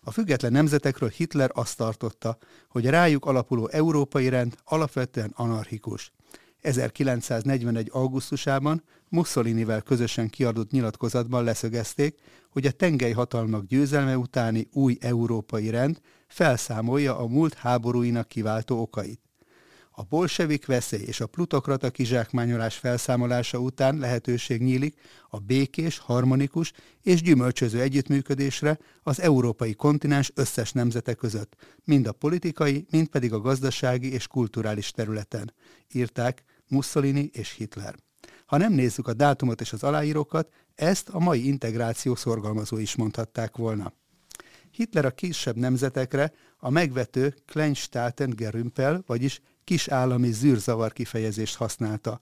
A 0.00 0.10
független 0.10 0.52
nemzetekről 0.52 1.08
Hitler 1.08 1.50
azt 1.52 1.76
tartotta, 1.76 2.38
hogy 2.68 2.86
rájuk 2.86 3.24
alapuló 3.24 3.68
európai 3.68 4.28
rend 4.28 4.56
alapvetően 4.64 5.32
anarchikus. 5.34 6.12
1941. 6.60 7.88
augusztusában 7.92 8.82
Mussolinivel 9.08 9.82
közösen 9.82 10.28
kiadott 10.28 10.70
nyilatkozatban 10.70 11.44
leszögezték, 11.44 12.18
hogy 12.50 12.66
a 12.66 12.70
tengely 12.70 13.12
hatalmak 13.12 13.66
győzelme 13.66 14.16
utáni 14.18 14.68
új 14.72 14.96
európai 15.00 15.70
rend 15.70 16.00
felszámolja 16.26 17.18
a 17.18 17.26
múlt 17.26 17.54
háborúinak 17.54 18.28
kiváltó 18.28 18.80
okait. 18.80 19.27
A 19.98 20.04
bolsevik 20.08 20.66
veszély 20.66 21.02
és 21.02 21.20
a 21.20 21.26
plutokrata 21.26 21.90
kizsákmányolás 21.90 22.76
felszámolása 22.76 23.58
után 23.58 23.98
lehetőség 23.98 24.62
nyílik 24.62 25.00
a 25.28 25.38
békés, 25.38 25.98
harmonikus 25.98 26.72
és 27.02 27.22
gyümölcsöző 27.22 27.80
együttműködésre 27.80 28.78
az 29.02 29.20
európai 29.20 29.74
kontinens 29.74 30.32
összes 30.34 30.72
nemzete 30.72 31.14
között, 31.14 31.56
mind 31.84 32.06
a 32.06 32.12
politikai, 32.12 32.86
mind 32.90 33.08
pedig 33.08 33.32
a 33.32 33.40
gazdasági 33.40 34.12
és 34.12 34.26
kulturális 34.26 34.90
területen, 34.90 35.54
írták 35.92 36.42
Mussolini 36.68 37.30
és 37.32 37.52
Hitler. 37.52 37.94
Ha 38.46 38.56
nem 38.56 38.72
nézzük 38.72 39.08
a 39.08 39.14
dátumot 39.14 39.60
és 39.60 39.72
az 39.72 39.82
aláírókat, 39.82 40.52
ezt 40.74 41.08
a 41.08 41.18
mai 41.18 41.46
integráció 41.46 42.14
szorgalmazó 42.14 42.76
is 42.76 42.96
mondhatták 42.96 43.56
volna. 43.56 43.92
Hitler 44.70 45.04
a 45.04 45.10
kisebb 45.10 45.56
nemzetekre 45.56 46.32
a 46.56 46.70
megvető 46.70 47.34
Kleinstaaten 47.46 48.30
Gerümpel, 48.30 49.02
vagyis 49.06 49.40
kisállami 49.68 50.30
zűrzavar 50.32 50.92
kifejezést 50.92 51.56
használta, 51.56 52.20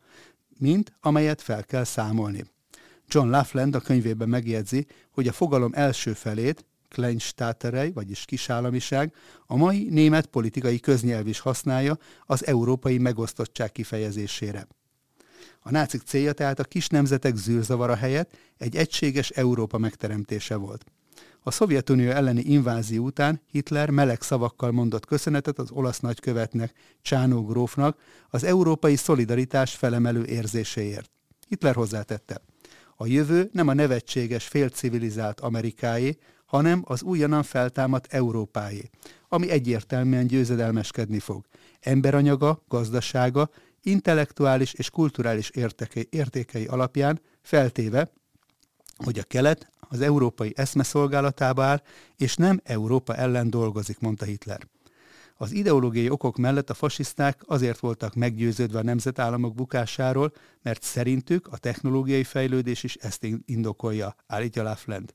mint 0.59 0.93
amelyet 1.01 1.43
fel 1.43 1.65
kell 1.65 1.85
számolni. 1.85 2.45
John 3.09 3.29
Laughlin 3.29 3.75
a 3.75 3.81
könyvében 3.81 4.29
megjegyzi, 4.29 4.87
hogy 5.11 5.29
a 5.29 5.33
fogalom 5.33 5.73
első 5.75 6.13
felét, 6.13 6.65
Kleinstaaterei, 6.89 7.93
vagyis 7.93 8.25
kisállamiság, 8.25 9.15
a 9.47 9.57
mai 9.57 9.89
német 9.91 10.27
politikai 10.27 10.81
köznyelv 10.81 11.27
is 11.27 11.39
használja 11.39 11.99
az 12.25 12.47
európai 12.47 12.99
megosztottság 12.99 13.73
kifejezésére. 13.73 14.67
A 15.61 15.71
nácik 15.71 16.03
célja 16.03 16.33
tehát 16.33 16.59
a 16.59 16.65
kis 16.65 16.89
nemzetek 16.89 17.37
zűrzavara 17.37 17.97
helyett 17.97 18.37
egy 18.59 18.77
egységes 18.77 19.31
Európa 19.31 19.79
megteremtése 19.79 20.57
volt. 20.57 20.85
A 21.49 21.51
Szovjetunió 21.51 22.11
elleni 22.11 22.41
invázió 22.41 23.05
után 23.05 23.41
Hitler 23.51 23.91
meleg 23.91 24.23
szavakkal 24.23 24.71
mondott 24.71 25.07
köszönetet 25.07 25.59
az 25.59 25.71
olasz 25.71 26.01
nagykövetnek, 26.01 26.73
Csánó 27.03 27.45
grófnak 27.45 27.99
az 28.31 28.45
európai 28.45 28.97
szolidaritás 28.97 29.75
felemelő 29.75 30.25
érzéséért. 30.25 31.11
Hitler 31.49 31.75
hozzátette, 31.75 32.41
a 32.97 33.07
jövő 33.07 33.49
nem 33.53 33.69
a 33.69 33.75
nevetséges, 33.75 34.47
félcivilizált 34.47 35.41
Amerikáé, 35.41 36.17
hanem 36.47 36.83
az 36.87 37.03
újonnan 37.03 37.43
feltámadt 37.43 38.13
Európáé, 38.13 38.91
ami 39.29 39.51
egyértelműen 39.51 40.27
győzedelmeskedni 40.27 41.19
fog. 41.19 41.45
Emberanyaga, 41.81 42.65
gazdasága, 42.69 43.51
intellektuális 43.83 44.73
és 44.73 44.91
kulturális 44.91 45.51
értékei, 45.51 46.07
értékei 46.11 46.67
alapján 46.67 47.21
feltéve, 47.43 48.11
hogy 48.97 49.19
a 49.19 49.23
kelet 49.23 49.71
az 49.89 50.01
európai 50.01 50.53
eszmeszolgálatába 50.57 51.63
áll, 51.63 51.83
és 52.17 52.37
nem 52.37 52.61
Európa 52.65 53.15
ellen 53.15 53.51
dolgozik, 53.51 53.99
mondta 53.99 54.25
Hitler. 54.25 54.69
Az 55.39 55.53
ideológiai 55.53 56.11
okok 56.11 56.37
mellett 56.37 56.71
a 56.71 56.75
fasiszták 56.75 57.43
azért 57.47 57.79
voltak 57.79 58.15
meggyőződve 58.15 58.79
a 58.79 58.83
nemzetállamok 58.83 59.55
bukásáról, 59.55 60.33
mert 60.63 60.83
szerintük 60.83 61.47
a 61.47 61.57
technológiai 61.57 62.25
fejlődés 62.25 62.83
is 62.83 62.95
ezt 62.95 63.27
indokolja, 63.45 64.15
állítja 64.27 64.63
Lafland. 64.63 65.15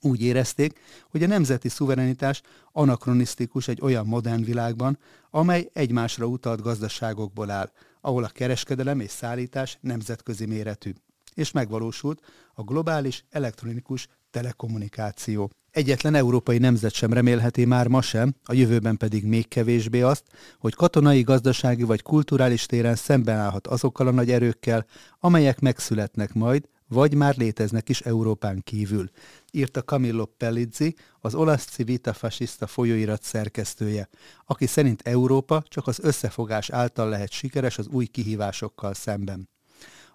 Úgy 0.00 0.22
érezték, 0.22 0.78
hogy 1.10 1.22
a 1.22 1.26
nemzeti 1.26 1.68
szuverenitás 1.68 2.42
anakronisztikus 2.72 3.68
egy 3.68 3.80
olyan 3.80 4.06
modern 4.06 4.44
világban, 4.44 4.98
amely 5.30 5.68
egymásra 5.72 6.26
utalt 6.26 6.62
gazdaságokból 6.62 7.50
áll, 7.50 7.72
ahol 8.00 8.24
a 8.24 8.28
kereskedelem 8.28 9.00
és 9.00 9.10
szállítás 9.10 9.78
nemzetközi 9.80 10.46
méretű 10.46 10.92
és 11.34 11.50
megvalósult 11.50 12.20
a 12.54 12.62
globális 12.62 13.24
elektronikus 13.30 14.08
telekommunikáció. 14.30 15.50
Egyetlen 15.70 16.14
európai 16.14 16.58
nemzet 16.58 16.92
sem 16.92 17.12
remélheti 17.12 17.64
már 17.64 17.86
ma 17.86 18.02
sem, 18.02 18.34
a 18.44 18.52
jövőben 18.52 18.96
pedig 18.96 19.24
még 19.24 19.48
kevésbé 19.48 20.00
azt, 20.00 20.24
hogy 20.58 20.74
katonai, 20.74 21.22
gazdasági 21.22 21.82
vagy 21.82 22.02
kulturális 22.02 22.66
téren 22.66 22.94
szemben 22.94 23.38
állhat 23.38 23.66
azokkal 23.66 24.06
a 24.06 24.10
nagy 24.10 24.30
erőkkel, 24.30 24.86
amelyek 25.20 25.60
megszületnek 25.60 26.32
majd, 26.32 26.68
vagy 26.88 27.14
már 27.14 27.36
léteznek 27.36 27.88
is 27.88 28.00
Európán 28.00 28.60
kívül, 28.64 29.10
írta 29.50 29.82
Camillo 29.82 30.24
Pellizzi, 30.24 30.96
az 31.20 31.34
olasz 31.34 31.64
Civita 31.64 32.12
Fascista 32.12 32.66
folyóirat 32.66 33.22
szerkesztője, 33.22 34.08
aki 34.46 34.66
szerint 34.66 35.02
Európa 35.02 35.62
csak 35.68 35.86
az 35.86 35.98
összefogás 36.02 36.70
által 36.70 37.08
lehet 37.08 37.30
sikeres 37.30 37.78
az 37.78 37.86
új 37.86 38.06
kihívásokkal 38.06 38.94
szemben. 38.94 39.51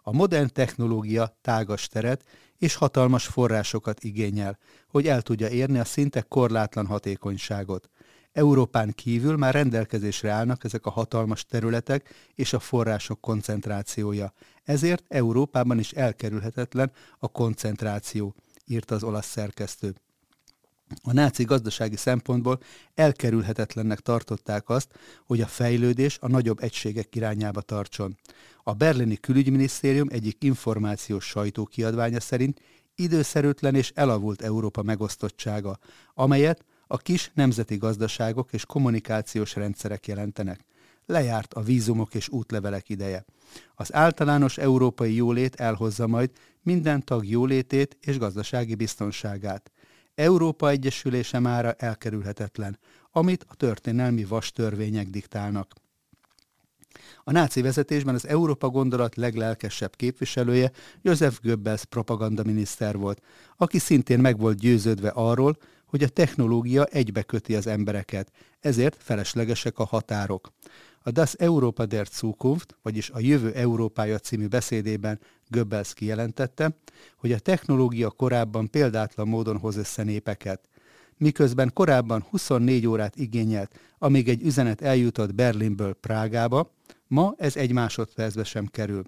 A 0.08 0.12
modern 0.12 0.50
technológia 0.54 1.38
tágas 1.42 1.88
teret 1.88 2.24
és 2.58 2.76
hatalmas 2.76 3.26
forrásokat 3.26 4.04
igényel, 4.04 4.58
hogy 4.88 5.08
el 5.08 5.22
tudja 5.22 5.50
érni 5.50 5.80
a 5.80 5.86
szinte 5.86 6.22
korlátlan 6.22 6.86
hatékonyságot. 6.86 7.90
Európán 8.32 8.94
kívül 8.94 9.38
már 9.38 9.54
rendelkezésre 9.54 10.30
állnak 10.30 10.64
ezek 10.64 10.86
a 10.86 10.90
hatalmas 10.90 11.46
területek 11.46 12.14
és 12.36 12.54
a 12.54 12.60
források 12.60 13.22
koncentrációja. 13.22 14.34
Ezért 14.64 15.04
Európában 15.08 15.80
is 15.80 15.92
elkerülhetetlen 15.92 16.92
a 17.20 17.28
koncentráció, 17.28 18.36
írta 18.66 18.96
az 18.96 19.04
olasz 19.04 19.30
szerkesztő. 19.30 19.96
A 21.04 21.14
náci 21.14 21.44
gazdasági 21.44 21.96
szempontból 21.96 22.60
elkerülhetetlennek 22.96 24.00
tartották 24.00 24.70
azt, 24.70 25.00
hogy 25.26 25.42
a 25.42 25.48
fejlődés 25.48 26.18
a 26.22 26.28
nagyobb 26.28 26.64
egységek 26.64 27.16
irányába 27.16 27.62
tartson. 27.62 28.18
A 28.68 28.74
berlini 28.74 29.18
külügyminisztérium 29.18 30.08
egyik 30.12 30.44
információs 30.44 31.26
sajtókiadványa 31.26 32.20
szerint 32.20 32.62
időszerűtlen 32.96 33.76
és 33.76 33.92
elavult 33.96 34.42
Európa 34.42 34.82
megosztottsága, 34.82 35.78
amelyet 36.14 36.66
a 36.88 36.98
kis 36.98 37.32
nemzeti 37.34 37.78
gazdaságok 37.78 38.54
és 38.54 38.66
kommunikációs 38.66 39.56
rendszerek 39.56 40.08
jelentenek. 40.08 40.66
Lejárt 41.06 41.54
a 41.54 41.62
vízumok 41.62 42.16
és 42.16 42.30
útlevelek 42.30 42.90
ideje. 42.90 43.26
Az 43.76 43.94
általános 43.94 44.58
európai 44.58 45.16
jólét 45.16 45.56
elhozza 45.56 46.08
majd 46.08 46.32
minden 46.62 47.04
tag 47.04 47.28
jólétét 47.28 47.98
és 48.02 48.18
gazdasági 48.18 48.76
biztonságát. 48.76 49.72
Európa 50.16 50.70
Egyesülése 50.70 51.40
mára 51.40 51.72
elkerülhetetlen, 51.72 52.80
amit 53.12 53.46
a 53.50 53.56
történelmi 53.56 54.24
vas 54.24 54.52
törvények 54.52 55.10
diktálnak. 55.10 55.74
A 57.28 57.32
náci 57.32 57.62
vezetésben 57.62 58.16
az 58.16 58.28
Európa 58.28 58.70
gondolat 58.70 59.16
leglelkesebb 59.16 59.96
képviselője 59.96 60.72
József 61.02 61.40
Goebbels 61.44 61.86
propagandaminiszter 61.86 62.98
volt, 62.98 63.22
aki 63.58 63.80
szintén 63.80 64.20
meg 64.20 64.40
volt 64.40 64.58
győződve 64.58 65.10
arról, 65.10 65.58
hogy 65.86 66.04
a 66.04 66.08
technológia 66.08 66.86
egybeköti 66.86 67.56
az 67.56 67.68
embereket, 67.68 68.32
ezért 68.60 68.98
feleslegesek 69.00 69.80
a 69.80 69.86
határok. 69.86 70.52
A 71.00 71.12
Das 71.12 71.34
Europa 71.34 71.86
der 71.86 72.08
Zukunft, 72.12 72.78
vagyis 72.82 73.10
a 73.10 73.20
Jövő 73.20 73.52
Európája 73.52 74.18
című 74.18 74.48
beszédében 74.48 75.20
Goebbels 75.48 75.94
kijelentette, 75.94 76.78
hogy 77.18 77.32
a 77.32 77.40
technológia 77.40 78.10
korábban 78.10 78.70
példátlan 78.70 79.28
módon 79.28 79.58
hoz 79.58 79.78
össze 79.78 80.04
népeket. 80.04 80.70
Miközben 81.18 81.72
korábban 81.74 82.26
24 82.30 82.88
órát 82.88 83.16
igényelt, 83.16 83.80
amíg 83.98 84.30
egy 84.30 84.42
üzenet 84.42 84.82
eljutott 84.82 85.36
Berlinből 85.36 85.94
Prágába, 85.94 86.76
ma 87.08 87.34
ez 87.38 87.56
egy 87.56 87.72
másodpercbe 87.72 88.44
sem 88.44 88.66
kerül. 88.66 89.04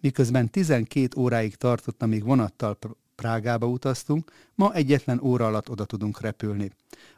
Miközben 0.00 0.50
12 0.50 1.08
óráig 1.16 1.54
tartott, 1.54 2.02
amíg 2.02 2.24
vonattal 2.24 2.78
Prágába 3.14 3.66
utaztunk, 3.66 4.32
ma 4.54 4.74
egyetlen 4.74 5.20
óra 5.22 5.46
alatt 5.46 5.70
oda 5.70 5.84
tudunk 5.84 6.20
repülni. 6.20 6.70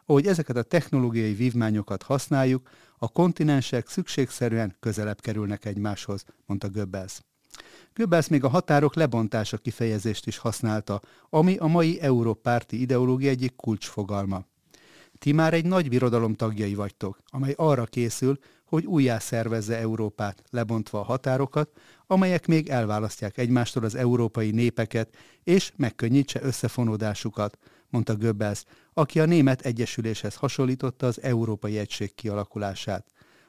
Ahogy 0.07 0.27
ezeket 0.27 0.57
a 0.57 0.63
technológiai 0.63 1.33
vívmányokat 1.33 2.03
használjuk, 2.03 2.71
a 2.99 3.09
kontinensek 3.09 3.89
szükségszerűen 3.89 4.77
közelebb 4.81 5.21
kerülnek 5.21 5.65
egymáshoz, 5.65 6.25
mondta 6.47 6.71
Goebbels. 6.71 7.21
Goebbels 7.95 8.29
még 8.29 8.45
a 8.45 8.49
határok 8.49 8.95
lebontása 8.95 9.57
kifejezést 9.57 10.27
is 10.27 10.39
használta, 10.39 11.01
ami 11.31 11.57
a 11.57 11.67
mai 11.67 12.01
európárti 12.01 12.81
ideológia 12.81 13.31
egyik 13.31 13.57
kulcsfogalma. 13.57 14.45
Ti 15.23 15.33
már 15.33 15.55
egy 15.55 15.65
nagy 15.65 15.89
birodalom 15.89 16.35
tagjai 16.35 16.75
vagytok, 16.75 17.19
amely 17.27 17.55
arra 17.57 17.85
készül, 17.85 18.39
hogy 18.65 18.85
újjá 18.87 19.19
szervezze 19.19 19.79
Európát, 19.79 20.43
lebontva 20.51 21.01
a 21.01 21.03
határokat, 21.03 21.69
amelyek 22.07 22.47
még 22.47 22.69
elválasztják 22.69 23.39
egymástól 23.39 23.85
az 23.85 23.95
európai 23.95 24.51
népeket, 24.51 25.17
és 25.45 25.73
megkönnyítse 25.77 26.43
összefonódásukat, 26.43 27.59
mondta 27.89 28.17
Goebbels, 28.17 28.65
aki 28.93 29.21
a 29.21 29.25
német 29.25 29.61
egyesüléshez 29.61 30.35
hasonlította 30.35 31.07
az 31.07 31.23
európai 31.23 31.79
egység 31.79 32.15
kialakulását. 32.15 33.07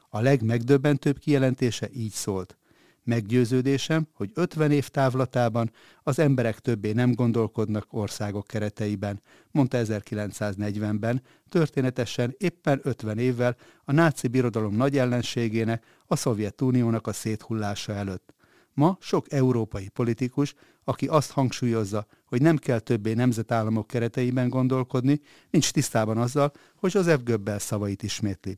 A 0.10 0.20
legmegdöbbentőbb 0.22 1.18
kijelentése 1.18 1.90
így 1.94 2.12
szólt. 2.12 2.58
Meggyőződésem, 3.04 4.08
hogy 4.14 4.32
50 4.34 4.72
év 4.72 4.88
távlatában 4.88 5.72
az 6.04 6.20
emberek 6.20 6.60
többé 6.60 6.92
nem 6.92 7.14
gondolkodnak 7.14 7.86
országok 7.90 8.48
kereteiben, 8.48 9.22
mondta 9.52 9.78
1940-ben, 9.82 11.22
történetesen 11.50 12.36
éppen 12.38 12.80
50 12.84 13.18
évvel 13.18 13.56
a 13.84 13.92
náci 13.92 14.28
birodalom 14.28 14.76
nagy 14.76 14.98
ellenségének, 14.98 15.86
a 16.08 16.16
Szovjetuniónak 16.16 17.08
a 17.08 17.14
széthullása 17.14 17.94
előtt. 17.94 18.34
Ma 18.74 18.98
sok 19.02 19.32
európai 19.32 19.90
politikus, 19.90 20.56
aki 20.84 21.08
azt 21.08 21.32
hangsúlyozza, 21.32 22.06
hogy 22.26 22.42
nem 22.42 22.58
kell 22.58 22.80
többé 22.80 23.14
nemzetállamok 23.14 23.88
kereteiben 23.88 24.50
gondolkodni, 24.50 25.22
nincs 25.50 25.72
tisztában 25.72 26.18
azzal, 26.18 26.52
hogy 26.76 26.94
Joseph 26.94 27.24
Goebbels 27.24 27.62
szavait 27.62 28.04
ismétli. 28.04 28.58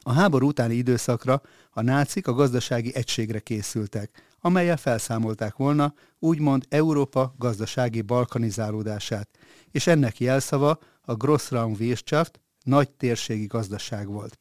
A 0.00 0.12
háború 0.12 0.46
utáni 0.46 0.74
időszakra 0.74 1.42
a 1.70 1.82
nácik 1.82 2.26
a 2.26 2.32
gazdasági 2.32 2.94
egységre 2.94 3.38
készültek, 3.38 4.22
amelyel 4.40 4.76
felszámolták 4.76 5.56
volna 5.56 5.94
úgymond 6.18 6.66
Európa 6.68 7.34
gazdasági 7.38 8.00
balkanizálódását, 8.00 9.28
és 9.70 9.86
ennek 9.86 10.20
jelszava 10.20 10.78
a 11.02 11.14
Grossraumwirtschaft, 11.14 12.40
nagy 12.62 12.90
térségi 12.90 13.46
gazdaság 13.46 14.06
volt. 14.06 14.38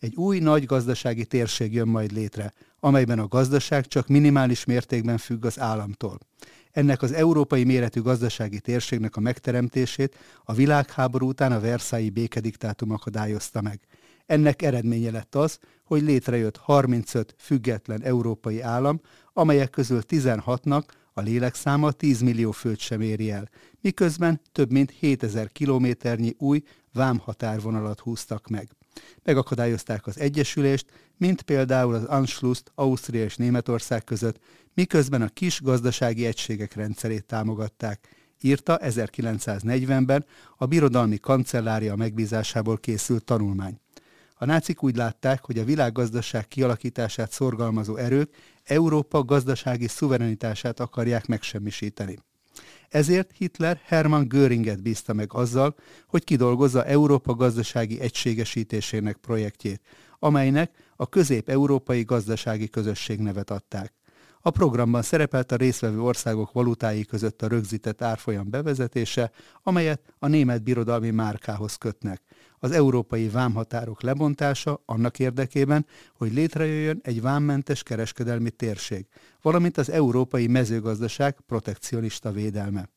Egy 0.00 0.14
új 0.14 0.38
nagy 0.38 0.64
gazdasági 0.64 1.24
térség 1.24 1.72
jön 1.72 1.88
majd 1.88 2.12
létre, 2.12 2.52
amelyben 2.80 3.18
a 3.18 3.28
gazdaság 3.28 3.86
csak 3.86 4.08
minimális 4.08 4.64
mértékben 4.64 5.18
függ 5.18 5.44
az 5.44 5.60
államtól. 5.60 6.18
Ennek 6.72 7.02
az 7.02 7.12
európai 7.12 7.64
méretű 7.64 8.00
gazdasági 8.00 8.60
térségnek 8.60 9.16
a 9.16 9.20
megteremtését 9.20 10.16
a 10.44 10.52
világháború 10.52 11.28
után 11.28 11.52
a 11.52 11.60
Versailles 11.60 12.12
békediktátum 12.12 12.90
akadályozta 12.90 13.60
meg. 13.60 13.80
Ennek 14.26 14.62
eredménye 14.62 15.10
lett 15.10 15.34
az, 15.34 15.58
hogy 15.84 16.02
létrejött 16.02 16.56
35 16.56 17.34
független 17.38 18.02
európai 18.02 18.60
állam, 18.60 19.00
amelyek 19.32 19.70
közül 19.70 20.00
16-nak 20.08 20.82
a 21.12 21.20
lélekszáma 21.20 21.90
10 21.90 22.20
millió 22.20 22.50
főt 22.50 22.78
sem 22.78 23.00
éri 23.00 23.30
el, 23.30 23.48
miközben 23.80 24.40
több 24.52 24.70
mint 24.70 24.90
7000 24.90 25.52
kilométernyi 25.52 26.34
új 26.38 26.62
vámhatárvonalat 26.92 28.00
húztak 28.00 28.48
meg. 28.48 28.68
Megakadályozták 29.22 30.06
az 30.06 30.18
egyesülést, 30.18 30.86
mint 31.16 31.42
például 31.42 31.94
az 31.94 32.04
Anschlusst 32.04 32.72
Ausztria 32.74 33.24
és 33.24 33.36
Németország 33.36 34.04
között, 34.04 34.38
miközben 34.74 35.22
a 35.22 35.28
kis 35.28 35.60
gazdasági 35.60 36.26
egységek 36.26 36.74
rendszerét 36.74 37.24
támogatták, 37.24 38.08
írta 38.40 38.78
1940-ben 38.82 40.24
a 40.56 40.66
birodalmi 40.66 41.18
kancellária 41.18 41.96
megbízásából 41.96 42.78
készült 42.78 43.24
tanulmány. 43.24 43.81
A 44.42 44.44
nácik 44.44 44.82
úgy 44.82 44.96
látták, 44.96 45.44
hogy 45.44 45.58
a 45.58 45.64
világgazdaság 45.64 46.48
kialakítását 46.48 47.32
szorgalmazó 47.32 47.96
erők 47.96 48.34
Európa 48.64 49.24
gazdasági 49.24 49.88
szuverenitását 49.88 50.80
akarják 50.80 51.26
megsemmisíteni. 51.26 52.18
Ezért 52.88 53.32
Hitler 53.36 53.80
Hermann 53.84 54.28
Göringet 54.28 54.82
bízta 54.82 55.12
meg 55.12 55.34
azzal, 55.34 55.74
hogy 56.06 56.24
kidolgozza 56.24 56.84
Európa 56.84 57.34
gazdasági 57.34 58.00
egységesítésének 58.00 59.16
projektjét, 59.16 59.80
amelynek 60.18 60.70
a 60.96 61.08
közép-európai 61.08 62.02
gazdasági 62.02 62.68
közösség 62.68 63.20
nevet 63.20 63.50
adták. 63.50 63.92
A 64.44 64.50
programban 64.50 65.02
szerepelt 65.02 65.52
a 65.52 65.56
részvevő 65.56 66.00
országok 66.00 66.52
valutái 66.52 67.04
között 67.04 67.42
a 67.42 67.48
rögzített 67.48 68.02
árfolyam 68.02 68.50
bevezetése, 68.50 69.30
amelyet 69.62 70.00
a 70.18 70.26
német 70.26 70.62
birodalmi 70.62 71.10
márkához 71.10 71.76
kötnek. 71.76 72.22
Az 72.58 72.70
európai 72.70 73.28
vámhatárok 73.28 74.02
lebontása 74.02 74.82
annak 74.86 75.18
érdekében, 75.18 75.86
hogy 76.14 76.32
létrejöjjön 76.32 77.00
egy 77.02 77.20
vámmentes 77.20 77.82
kereskedelmi 77.82 78.50
térség, 78.50 79.06
valamint 79.42 79.78
az 79.78 79.90
európai 79.90 80.46
mezőgazdaság 80.46 81.40
protekcionista 81.46 82.30
védelme. 82.32 82.88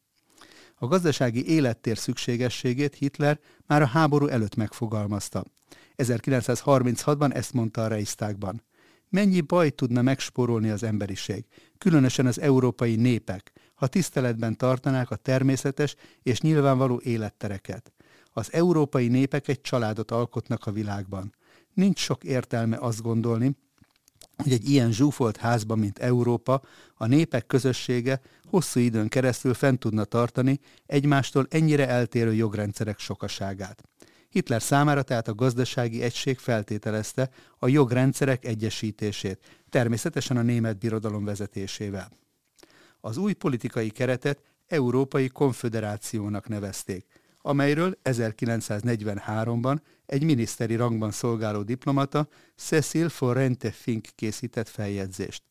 A 0.76 0.88
gazdasági 0.88 1.48
élettér 1.48 1.98
szükségességét 1.98 2.96
Hitler 2.96 3.40
már 3.68 3.82
a 3.82 3.86
háború 3.88 4.28
előtt 4.28 4.56
megfogalmazta. 4.56 5.44
1936-ban 5.98 7.36
ezt 7.36 7.54
mondta 7.54 7.84
a 7.84 7.88
Reichstagban. 7.88 8.64
Mennyi 9.16 9.42
baj 9.42 9.70
tudna 9.70 10.02
megspórolni 10.02 10.70
az 10.70 10.84
emberiség, 10.84 11.46
különösen 11.78 12.26
az 12.26 12.40
európai 12.40 12.96
népek, 12.96 13.52
ha 13.76 13.88
tiszteletben 13.88 14.58
tartanák 14.58 15.12
a 15.12 15.16
természetes 15.16 15.96
és 16.24 16.42
nyilvánvaló 16.42 17.02
élettereket. 17.04 17.94
Az 18.34 18.54
európai 18.54 19.08
népek 19.08 19.48
egy 19.48 19.62
családot 19.62 20.12
alkotnak 20.12 20.66
a 20.66 20.72
világban. 20.72 21.34
Nincs 21.74 22.00
sok 22.00 22.24
értelme 22.24 22.78
azt 22.78 23.02
gondolni, 23.02 23.58
hogy 24.36 24.52
egy 24.52 24.70
ilyen 24.70 24.92
zsúfolt 24.92 25.38
házban, 25.38 25.80
mint 25.80 26.00
Európa, 26.00 26.62
a 26.96 27.06
népek 27.06 27.48
közössége 27.48 28.22
hosszú 28.50 28.80
időn 28.80 29.08
keresztül 29.08 29.54
fent 29.54 29.80
tudna 29.80 30.04
tartani 30.04 30.60
egymástól 30.86 31.48
ennyire 31.50 31.88
eltérő 31.88 32.34
jogrendszerek 32.34 33.00
sokaságát. 33.00 33.84
Hitler 34.36 34.62
számára 34.62 35.02
tehát 35.02 35.28
a 35.28 35.36
gazdasági 35.36 36.02
egység 36.02 36.38
feltételezte 36.38 37.30
a 37.60 37.68
jogrendszerek 37.68 38.46
egyesítését, 38.46 39.40
természetesen 39.70 40.38
a 40.38 40.42
német 40.42 40.78
birodalom 40.78 41.26
vezetésével. 41.26 42.12
Az 43.02 43.18
új 43.18 43.34
politikai 43.34 43.90
keretet 43.90 44.42
Európai 44.68 45.28
Konföderációnak 45.28 46.48
nevezték, 46.48 47.06
amelyről 47.42 47.98
1943-ban 48.04 49.78
egy 50.06 50.24
miniszteri 50.24 50.76
rangban 50.76 51.12
szolgáló 51.12 51.62
diplomata 51.62 52.28
Cecil 52.56 53.10
Forente 53.10 53.72
Fink 53.72 54.08
készített 54.16 54.70
feljegyzést. 54.70 55.44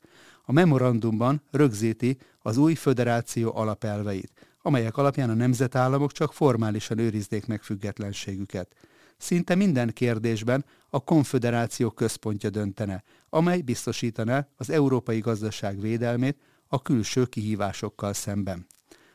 A 0.42 0.52
memorandumban 0.52 1.42
rögzíti 1.50 2.18
az 2.38 2.56
új 2.56 2.74
föderáció 2.74 3.56
alapelveit, 3.56 4.32
amelyek 4.66 4.96
alapján 4.96 5.30
a 5.30 5.34
nemzetállamok 5.34 6.12
csak 6.12 6.32
formálisan 6.32 6.98
őrizték 6.98 7.46
meg 7.46 7.62
függetlenségüket. 7.62 8.74
Szinte 9.16 9.54
minden 9.54 9.92
kérdésben 9.92 10.64
a 10.90 11.04
konföderáció 11.04 11.90
központja 11.90 12.50
döntene, 12.50 13.02
amely 13.28 13.60
biztosítaná 13.60 14.48
az 14.56 14.70
európai 14.70 15.18
gazdaság 15.18 15.80
védelmét 15.80 16.38
a 16.68 16.82
külső 16.82 17.24
kihívásokkal 17.24 18.12
szemben. 18.12 18.66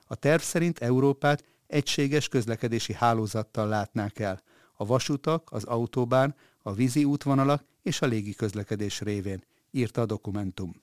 A 0.07 0.15
terv 0.15 0.41
szerint 0.41 0.79
Európát 0.79 1.43
egységes 1.67 2.27
közlekedési 2.27 2.93
hálózattal 2.93 3.67
látnák 3.67 4.19
el, 4.19 4.41
a 4.73 4.85
vasutak, 4.85 5.47
az 5.51 5.63
autóbán, 5.63 6.35
a 6.61 6.73
vízi 6.73 7.03
útvonalak 7.03 7.63
és 7.81 8.01
a 8.01 8.05
légi 8.05 8.33
közlekedés 8.33 9.01
révén, 9.01 9.43
írta 9.71 10.01
a 10.01 10.05
dokumentum. 10.05 10.81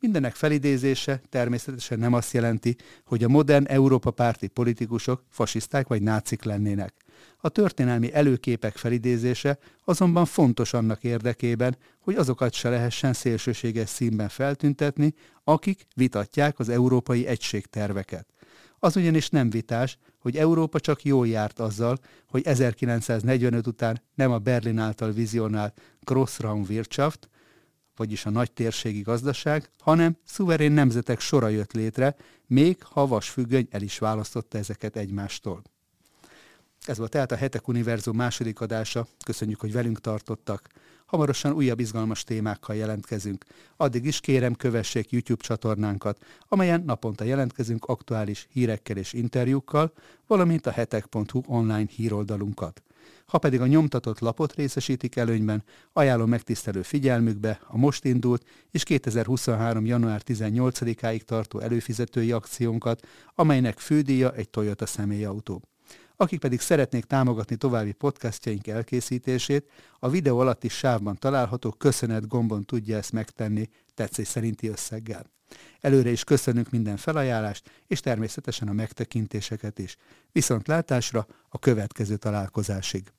Mindenek 0.00 0.34
felidézése 0.34 1.20
természetesen 1.28 1.98
nem 1.98 2.12
azt 2.12 2.32
jelenti, 2.32 2.76
hogy 3.04 3.24
a 3.24 3.28
modern 3.28 3.66
Európa 3.66 4.10
párti 4.10 4.46
politikusok 4.46 5.24
fasiszták 5.30 5.86
vagy 5.86 6.02
nácik 6.02 6.42
lennének. 6.42 6.94
A 7.36 7.48
történelmi 7.48 8.12
előképek 8.12 8.76
felidézése 8.76 9.58
azonban 9.84 10.24
fontos 10.24 10.72
annak 10.72 11.04
érdekében, 11.04 11.76
hogy 12.00 12.14
azokat 12.14 12.52
se 12.52 12.68
lehessen 12.68 13.12
szélsőséges 13.12 13.88
színben 13.88 14.28
feltüntetni, 14.28 15.14
akik 15.44 15.86
vitatják 15.94 16.58
az 16.58 16.68
európai 16.68 17.26
egységterveket. 17.26 18.26
Az 18.78 18.96
ugyanis 18.96 19.28
nem 19.28 19.50
vitás, 19.50 19.98
hogy 20.18 20.36
Európa 20.36 20.80
csak 20.80 21.04
jól 21.04 21.28
járt 21.28 21.58
azzal, 21.58 21.98
hogy 22.28 22.46
1945 22.46 23.66
után 23.66 24.02
nem 24.14 24.30
a 24.30 24.38
Berlin 24.38 24.78
által 24.78 25.10
vizionált 25.10 25.80
Grossraumwirtschaft, 26.00 27.28
vagyis 27.96 28.26
a 28.26 28.30
nagy 28.30 28.52
térségi 28.52 29.00
gazdaság, 29.00 29.70
hanem 29.78 30.16
szuverén 30.24 30.72
nemzetek 30.72 31.20
sora 31.20 31.48
jött 31.48 31.72
létre, 31.72 32.16
még 32.46 32.82
ha 32.82 33.06
vasfüggöny 33.06 33.68
el 33.70 33.82
is 33.82 33.98
választotta 33.98 34.58
ezeket 34.58 34.96
egymástól. 34.96 35.62
Ez 36.86 36.98
volt 36.98 37.10
tehát 37.10 37.32
a 37.32 37.36
Hetek 37.36 37.68
Univerzum 37.68 38.16
második 38.16 38.60
adása. 38.60 39.06
Köszönjük, 39.24 39.60
hogy 39.60 39.72
velünk 39.72 40.00
tartottak. 40.00 40.68
Hamarosan 41.06 41.52
újabb 41.52 41.80
izgalmas 41.80 42.24
témákkal 42.24 42.76
jelentkezünk. 42.76 43.44
Addig 43.76 44.04
is 44.04 44.20
kérem, 44.20 44.54
kövessék 44.54 45.10
YouTube 45.10 45.42
csatornánkat, 45.42 46.24
amelyen 46.48 46.82
naponta 46.84 47.24
jelentkezünk 47.24 47.84
aktuális 47.84 48.46
hírekkel 48.50 48.96
és 48.96 49.12
interjúkkal, 49.12 49.92
valamint 50.26 50.66
a 50.66 50.70
hetek.hu 50.70 51.42
online 51.46 51.86
híroldalunkat. 51.88 52.82
Ha 53.26 53.38
pedig 53.38 53.60
a 53.60 53.66
nyomtatott 53.66 54.18
lapot 54.18 54.54
részesítik 54.54 55.16
előnyben, 55.16 55.64
ajánlom 55.92 56.28
megtisztelő 56.28 56.82
figyelmükbe 56.82 57.60
a 57.66 57.76
most 57.76 58.04
indult 58.04 58.44
és 58.70 58.82
2023. 58.82 59.86
január 59.86 60.22
18-áig 60.26 61.20
tartó 61.20 61.58
előfizetői 61.58 62.32
akciónkat, 62.32 63.06
amelynek 63.34 63.78
fődíja 63.78 64.32
egy 64.32 64.50
Toyota 64.50 64.86
személyautó. 64.86 65.62
Akik 66.16 66.40
pedig 66.40 66.60
szeretnék 66.60 67.04
támogatni 67.04 67.56
további 67.56 67.92
podcastjaink 67.92 68.66
elkészítését, 68.66 69.70
a 69.98 70.08
videó 70.08 70.38
alatti 70.38 70.68
sávban 70.68 71.16
található 71.16 71.70
köszönet 71.70 72.28
gombon 72.28 72.64
tudja 72.64 72.96
ezt 72.96 73.12
megtenni 73.12 73.68
tetszés 73.94 74.28
szerinti 74.28 74.68
összeggel. 74.68 75.35
Előre 75.80 76.10
is 76.10 76.24
köszönünk 76.24 76.70
minden 76.70 76.96
felajánlást, 76.96 77.70
és 77.86 78.00
természetesen 78.00 78.68
a 78.68 78.72
megtekintéseket 78.72 79.78
is. 79.78 79.96
Viszont 80.32 80.66
látásra 80.66 81.26
a 81.48 81.58
következő 81.58 82.16
találkozásig. 82.16 83.12